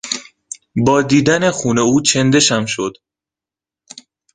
با 0.75 1.01
دیدن 1.01 1.51
خون 1.51 1.79
او 1.79 2.01
چندشم 2.01 2.65
شد. 2.65 2.93